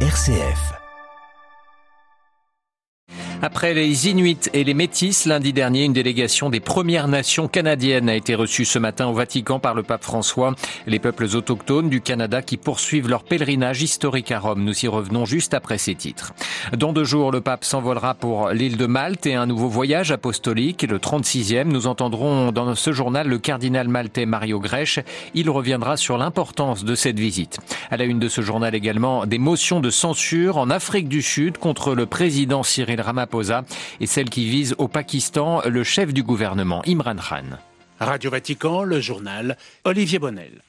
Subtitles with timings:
[0.00, 0.85] RCF.
[3.42, 8.14] Après les Inuits et les Métis, lundi dernier, une délégation des Premières Nations canadiennes a
[8.14, 10.54] été reçue ce matin au Vatican par le pape François.
[10.86, 14.64] Les peuples autochtones du Canada qui poursuivent leur pèlerinage historique à Rome.
[14.64, 16.32] Nous y revenons juste après ces titres.
[16.76, 20.82] Dans deux jours, le pape s'envolera pour l'île de Malte et un nouveau voyage apostolique,
[20.82, 21.64] le 36e.
[21.64, 24.98] Nous entendrons dans ce journal le cardinal maltais Mario Grèche.
[25.34, 27.58] Il reviendra sur l'importance de cette visite.
[27.90, 31.58] À la une de ce journal également, des motions de censure en Afrique du Sud
[31.58, 33.26] contre le président Cyril Ramaphosa
[34.00, 37.58] et celle qui vise au Pakistan le chef du gouvernement Imran Khan.
[38.00, 40.62] Radio Vatican, le journal Olivier Bonnel.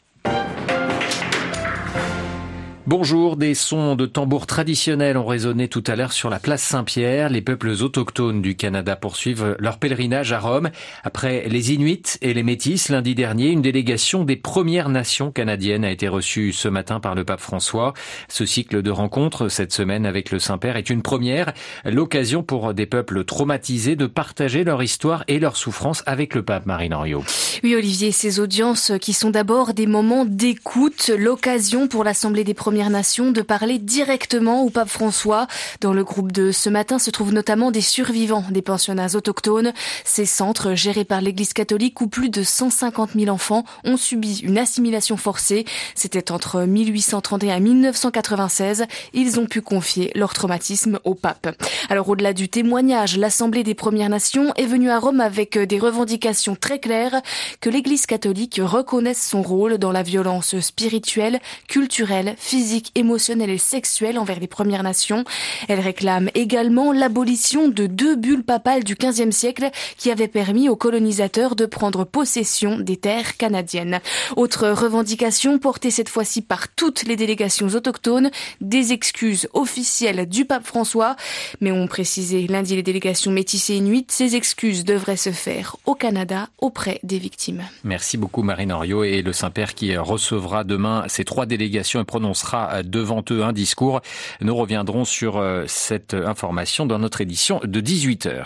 [2.88, 7.28] Bonjour, des sons de tambours traditionnels ont résonné tout à l'heure sur la place Saint-Pierre.
[7.28, 10.70] Les peuples autochtones du Canada poursuivent leur pèlerinage à Rome.
[11.04, 15.92] Après les Inuits et les Métis, lundi dernier, une délégation des Premières Nations canadiennes a
[15.92, 17.94] été reçue ce matin par le pape François.
[18.30, 21.52] Ce cycle de rencontres cette semaine avec le Saint-Père est une première,
[21.84, 26.66] l'occasion pour des peuples traumatisés de partager leur histoire et leur souffrance avec le pape
[26.66, 27.25] Marine Henriot.
[27.66, 32.77] Oui, Olivier, ces audiences qui sont d'abord des moments d'écoute, l'occasion pour l'Assemblée des Premières
[32.86, 35.47] Nations de parler directement au pape François.
[35.81, 39.73] Dans le groupe de ce matin se trouvent notamment des survivants des pensionnats autochtones.
[40.06, 44.59] Ces centres gérés par l'Église catholique où plus de 150 000 enfants ont subi une
[44.59, 45.66] assimilation forcée.
[45.95, 48.86] C'était entre 1831 et 1996.
[49.14, 51.50] Ils ont pu confier leur traumatisme au pape.
[51.89, 56.56] Alors au-delà du témoignage, l'Assemblée des Premières Nations est venue à Rome avec des revendications
[56.56, 57.22] très claires
[57.59, 63.58] que l'Église catholique reconnaisse son rôle dans la violence spirituelle, culturelle, physique physique, émotionnelle et
[63.58, 65.23] sexuelle envers les Premières Nations.
[65.70, 70.76] Elle réclame également l'abolition de deux bulles papales du XVe siècle qui avaient permis aux
[70.76, 74.02] colonisateurs de prendre possession des terres canadiennes.
[74.36, 80.66] Autre revendication portée cette fois-ci par toutes les délégations autochtones, des excuses officielles du pape
[80.66, 81.16] François.
[81.62, 86.50] Mais on précisé lundi les délégations métissées inuites, ces excuses devraient se faire au Canada
[86.59, 87.64] auprès des victimes.
[87.86, 92.56] Merci beaucoup Marine Henriot et le Saint-Père qui recevra demain ces trois délégations et prononcera
[92.84, 94.01] devant eux un discours.
[94.41, 98.45] Nous reviendrons sur euh, cette information dans notre édition de 18h.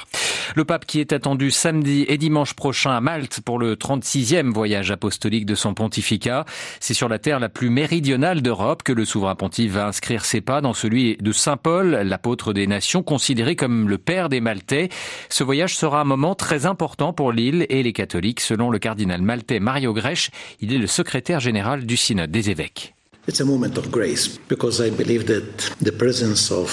[0.56, 4.92] Le pape qui est attendu samedi et dimanche prochain à Malte pour le 36e voyage
[4.92, 6.46] apostolique de son pontificat.
[6.80, 10.42] C'est sur la terre la plus méridionale d'Europe que le souverain pontife va inscrire ses
[10.42, 14.90] pas dans celui de Saint Paul, l'apôtre des nations, considéré comme le père des Maltais.
[15.30, 19.22] Ce voyage sera un moment très important pour l'île et les catholiques, selon le cardinal
[19.22, 20.32] maltais Mario Grèche.
[20.60, 22.94] Il est le secrétaire général du synode des évêques.
[23.32, 26.68] It's a moment of grace because I believe that the presence of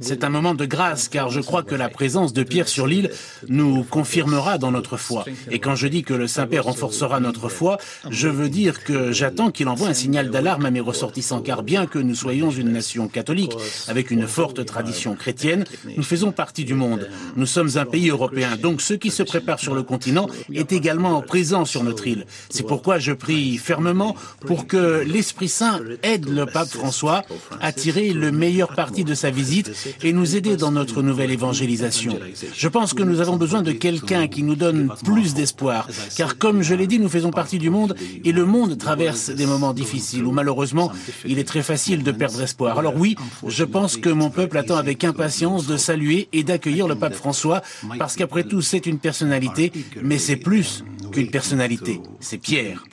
[0.00, 3.10] C'est un moment de grâce car je crois que la présence de Pierre sur l'île
[3.48, 5.24] nous confirmera dans notre foi.
[5.50, 7.78] Et quand je dis que le Saint-Père renforcera notre foi,
[8.10, 11.86] je veux dire que j'attends qu'il envoie un signal d'alarme à mes ressortissants car bien
[11.86, 13.54] que nous soyons une nation catholique
[13.88, 15.64] avec une forte tradition chrétienne,
[15.96, 17.08] nous faisons partie du monde.
[17.36, 18.56] Nous sommes un pays européen.
[18.60, 22.26] Donc ce qui se prépare sur le continent est également présent sur notre île.
[22.50, 24.14] C'est pourquoi je prie fermement
[24.46, 27.22] pour que l'Esprit Saint aide le pape François
[27.62, 29.70] à tirer le meilleur parti de sa visite
[30.02, 32.18] et nous aider dans notre nouvelle évangélisation.
[32.54, 36.62] Je pense que nous avons besoin de quelqu'un qui nous donne plus d'espoir, car comme
[36.62, 37.94] je l'ai dit, nous faisons partie du monde
[38.24, 40.90] et le monde traverse des moments difficiles où malheureusement
[41.24, 42.78] il est très facile de perdre espoir.
[42.78, 43.16] Alors oui,
[43.46, 47.62] je pense que mon peuple attend avec impatience de saluer et d'accueillir le pape François,
[47.98, 49.72] parce qu'après tout c'est une personnalité,
[50.02, 52.84] mais c'est plus qu'une personnalité, c'est Pierre.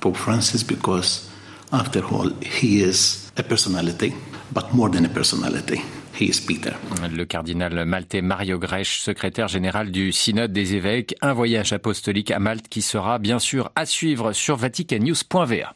[0.00, 1.28] Pope Francis, because
[1.72, 4.12] after all, he is personality,
[4.52, 5.80] but more than a personality.
[6.18, 6.72] He is Peter.
[7.10, 12.38] Le cardinal maltais Mario Grech, secrétaire général du Synode des évêques, un voyage apostolique à
[12.38, 15.74] Malte qui sera bien sûr à suivre sur vaticannews.va.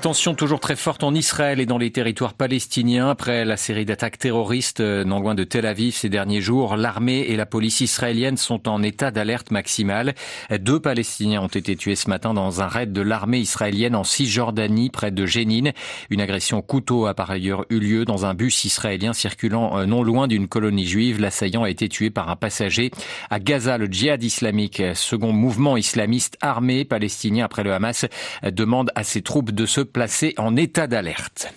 [0.00, 4.18] Tension toujours très forte en Israël et dans les territoires palestiniens après la série d'attaques
[4.18, 6.76] terroristes euh, non loin de Tel Aviv ces derniers jours.
[6.76, 10.14] L'armée et la police israélienne sont en état d'alerte maximale.
[10.58, 14.88] Deux Palestiniens ont été tués ce matin dans un raid de l'armée israélienne en Cisjordanie
[14.88, 15.72] près de Jénine.
[16.08, 20.02] Une agression couteau a par ailleurs eu lieu dans un bus israélien circulant euh, non
[20.02, 21.20] loin d'une colonie juive.
[21.20, 22.90] L'assaillant a été tué par un passager.
[23.28, 28.06] À Gaza, le djihad islamique, second mouvement islamiste armé palestinien après le Hamas,
[28.44, 31.52] demande à ses troupes de se placés en état d'alerte.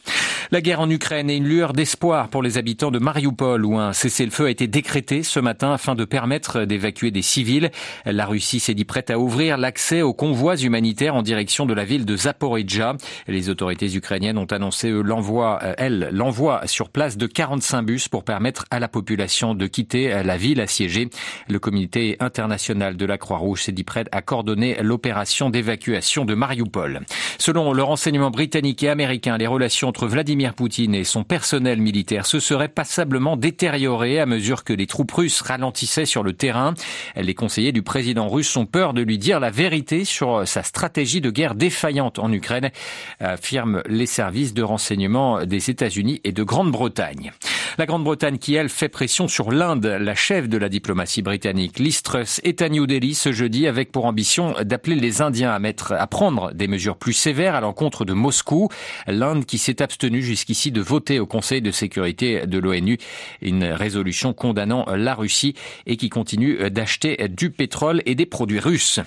[0.54, 3.92] La guerre en Ukraine est une lueur d'espoir pour les habitants de Mariupol où un
[3.92, 7.72] cessez-le-feu a été décrété ce matin afin de permettre d'évacuer des civils.
[8.06, 11.86] La Russie s'est dit prête à ouvrir l'accès aux convois humanitaires en direction de la
[11.86, 12.98] ville de Zaporizhia.
[13.28, 18.24] Les autorités ukrainiennes ont annoncé l'envoi, euh, elles, l'envoi sur place de 45 bus pour
[18.24, 21.10] permettre à la population de quitter la ville assiégée.
[21.50, 27.00] Le comité international de la Croix-Rouge s'est dit prêt à coordonner l'opération d'évacuation de Mariupol.
[27.40, 32.26] Selon le renseignement britannique et américain, les relations entre Vladimir Poutine et son personnel militaire
[32.26, 36.74] se seraient passablement détériorés à mesure que les troupes russes ralentissaient sur le terrain.
[37.16, 41.22] Les conseillers du président russe ont peur de lui dire la vérité sur sa stratégie
[41.22, 42.72] de guerre défaillante en Ukraine,
[43.20, 47.32] affirment les services de renseignement des États-Unis et de Grande-Bretagne.
[47.78, 51.80] La Grande-Bretagne qui, elle, fait pression sur l'Inde, la chef de la diplomatie britannique.
[51.80, 55.58] Liz Truss est à New Delhi ce jeudi avec pour ambition d'appeler les Indiens à
[55.58, 58.70] mettre, à prendre des mesures plus sévères à l'encontre de Moscou.
[59.08, 62.98] L'Inde qui s'est abstenue jusqu'ici de voter au Conseil de sécurité de l'ONU
[63.44, 65.54] une résolution condamnant la Russie
[65.86, 69.00] et qui continue d'acheter du pétrole et des produits russes.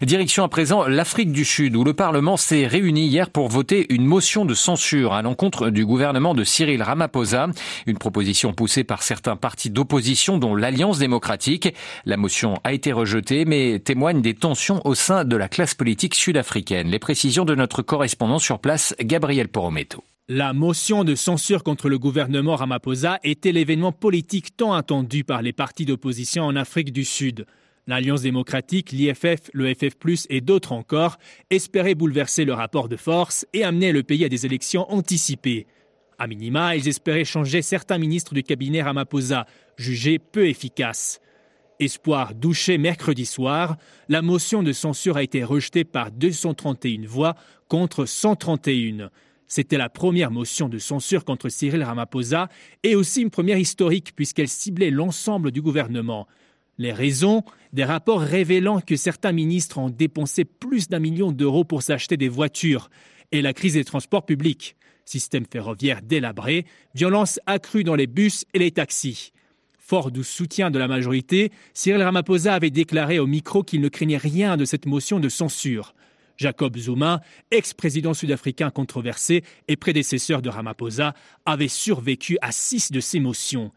[0.00, 4.06] Direction à présent l'Afrique du Sud où le Parlement s'est réuni hier pour voter une
[4.06, 7.48] motion de censure à l'encontre du gouvernement de Cyril Ramaphosa,
[7.86, 11.74] une proposition poussée par certains partis d'opposition dont l'Alliance démocratique.
[12.06, 16.14] La motion a été rejetée mais témoigne des tensions au sein de la classe politique
[16.14, 16.88] sud-africaine.
[16.88, 20.02] Les précisions de notre correspondant sur place, Gabriel Porometo.
[20.32, 25.52] La motion de censure contre le gouvernement Ramaphosa était l'événement politique tant attendu par les
[25.52, 27.46] partis d'opposition en Afrique du Sud.
[27.88, 29.96] L'Alliance démocratique, l'IFF, le FF+,
[30.28, 31.18] et d'autres encore
[31.50, 35.66] espéraient bouleverser le rapport de force et amener le pays à des élections anticipées.
[36.16, 41.20] À minima, ils espéraient changer certains ministres du cabinet Ramaphosa, jugés peu efficaces.
[41.80, 43.78] Espoir douché mercredi soir,
[44.08, 47.34] la motion de censure a été rejetée par 231 voix
[47.66, 49.10] contre 131.
[49.50, 52.48] C'était la première motion de censure contre Cyril Ramaphosa
[52.84, 56.28] et aussi une première historique puisqu'elle ciblait l'ensemble du gouvernement.
[56.78, 57.42] Les raisons
[57.72, 62.28] Des rapports révélant que certains ministres ont dépensé plus d'un million d'euros pour s'acheter des
[62.28, 62.90] voitures
[63.32, 64.76] et la crise des transports publics.
[65.04, 66.64] Système ferroviaire délabré,
[66.94, 69.32] violence accrue dans les bus et les taxis.
[69.80, 74.16] Fort du soutien de la majorité, Cyril Ramaphosa avait déclaré au micro qu'il ne craignait
[74.16, 75.92] rien de cette motion de censure.
[76.40, 77.20] Jacob Zuma,
[77.50, 81.14] ex-président sud-africain controversé et prédécesseur de Ramaphosa,
[81.44, 83.72] avait survécu à six de ces motions.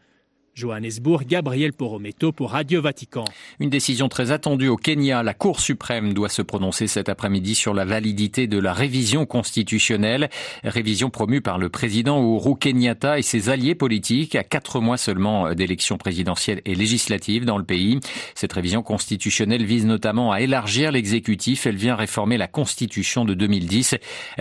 [0.54, 3.24] Johannesburg, Gabriel Porometo pour Radio Vatican.
[3.58, 5.24] Une décision très attendue au Kenya.
[5.24, 10.30] La Cour suprême doit se prononcer cet après-midi sur la validité de la révision constitutionnelle.
[10.62, 15.52] Révision promue par le président Uhuru Kenyatta et ses alliés politiques à quatre mois seulement
[15.54, 17.98] d'élections présidentielles et législatives dans le pays.
[18.36, 21.66] Cette révision constitutionnelle vise notamment à élargir l'exécutif.
[21.66, 23.96] Elle vient réformer la constitution de 2010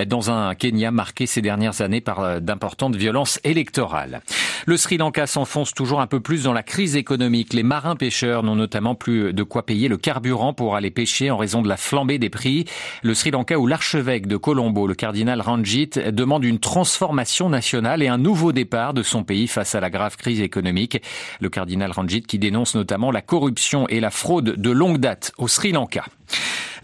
[0.06, 4.22] dans un Kenya marqué ces dernières années par d'importantes violences électorales.
[4.66, 7.54] Le Sri Lanka s'enfonce toujours un peu plus dans la crise économique.
[7.54, 11.38] Les marins pêcheurs n'ont notamment plus de quoi payer le carburant pour aller pêcher en
[11.38, 12.66] raison de la flambée des prix.
[13.04, 18.10] Le Sri Lanka où l'archevêque de Colombo, le cardinal Ranjit, demande une transformation nationale et
[18.10, 21.02] un nouveau départ de son pays face à la grave crise économique.
[21.40, 25.48] Le cardinal Ranjit qui dénonce notamment la corruption et la fraude de longue date au
[25.48, 26.04] Sri Lanka.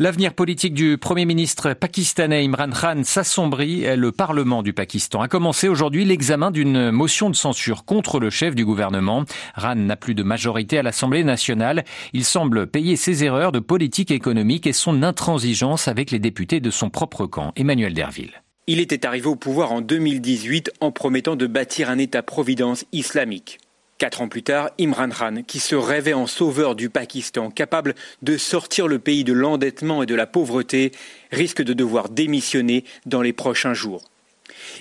[0.02, 3.86] L'avenir politique du Premier ministre pakistanais Imran Khan s'assombrit.
[3.98, 8.56] Le Parlement du Pakistan a commencé aujourd'hui l'examen d'une motion de censure contre le chef
[8.56, 9.26] du gouvernement.
[9.60, 11.84] Khan n'a plus de majorité à l'Assemblée nationale.
[12.14, 16.72] Il semble payer ses erreurs de politique économique et son intransigeance avec les députés de
[16.72, 17.52] son propre camp.
[17.58, 18.42] Emmanuel Derville.
[18.68, 23.60] Il était arrivé au pouvoir en 2018 en promettant de bâtir un État-providence islamique.
[24.00, 28.38] Quatre ans plus tard, Imran Khan, qui se rêvait en sauveur du Pakistan, capable de
[28.38, 30.94] sortir le pays de l'endettement et de la pauvreté,
[31.34, 34.06] risque de devoir démissionner dans les prochains jours.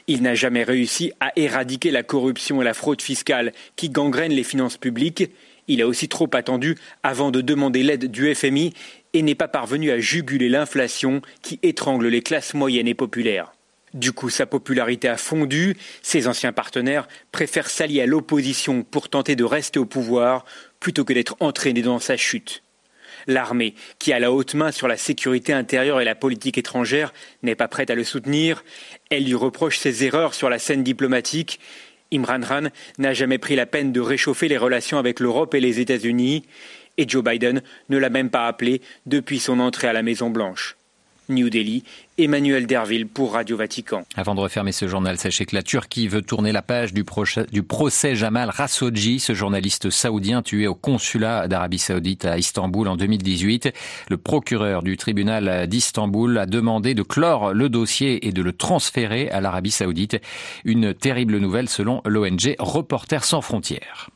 [0.07, 4.45] Il n'a jamais réussi à éradiquer la corruption et la fraude fiscale qui gangrènent les
[4.45, 5.29] finances publiques.
[5.67, 8.73] Il a aussi trop attendu avant de demander l'aide du FMI
[9.15, 13.53] et n'est pas parvenu à juguler l'inflation qui étrangle les classes moyennes et populaires.
[13.95, 19.37] Du coup, sa popularité a fondu, ses anciens partenaires préfèrent s'allier à l'opposition pour tenter
[19.37, 20.45] de rester au pouvoir
[20.81, 22.63] plutôt que d'être entraînés dans sa chute.
[23.27, 27.55] L'armée, qui a la haute main sur la sécurité intérieure et la politique étrangère, n'est
[27.55, 28.65] pas prête à le soutenir.
[29.11, 31.61] Elle lui reproche ses erreurs sur la scène diplomatique.
[32.13, 35.81] Imran Khan n'a jamais pris la peine de réchauffer les relations avec l'Europe et les
[35.81, 36.45] États-Unis.
[36.97, 40.78] Et Joe Biden ne l'a même pas appelé depuis son entrée à la Maison Blanche.
[41.29, 41.85] New Delhi,
[42.17, 44.05] Emmanuel Derville pour Radio Vatican.
[44.17, 48.15] Avant de refermer ce journal, sachez que la Turquie veut tourner la page du, procès
[48.15, 53.73] Jamal Khashoggi, ce journaliste saoudien tué au consulat d'Arabie Saoudite à Istanbul en 2018.
[54.09, 59.31] Le procureur du tribunal d'Istanbul a demandé de clore le dossier et de le transférer
[59.31, 60.21] à l'Arabie Saoudite.
[60.65, 64.11] Une terrible nouvelle selon l'ONG Reporters sans frontières.